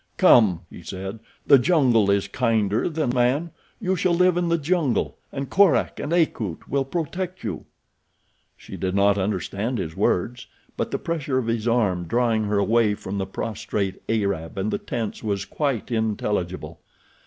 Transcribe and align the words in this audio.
"Come," 0.17 0.61
he 0.71 0.81
said. 0.81 1.19
"The 1.45 1.59
jungle 1.59 2.09
is 2.09 2.27
kinder 2.27 2.89
than 2.89 3.11
man. 3.13 3.51
You 3.79 3.95
shall 3.95 4.15
live 4.15 4.35
in 4.35 4.49
the 4.49 4.57
jungle 4.57 5.19
and 5.31 5.47
Korak 5.47 5.99
and 5.99 6.11
Akut 6.11 6.67
will 6.67 6.85
protect 6.85 7.43
you." 7.43 7.65
She 8.57 8.77
did 8.77 8.95
not 8.95 9.19
understand 9.19 9.77
his 9.77 9.95
words, 9.95 10.47
but 10.75 10.89
the 10.89 10.97
pressure 10.97 11.37
of 11.37 11.45
his 11.45 11.67
arm 11.67 12.05
drawing 12.05 12.45
her 12.45 12.57
away 12.57 12.95
from 12.95 13.19
the 13.19 13.27
prostrate 13.27 14.01
Arab 14.09 14.57
and 14.57 14.71
the 14.71 14.79
tents 14.79 15.21
was 15.23 15.45
quite 15.45 15.91
intelligible. 15.91 16.81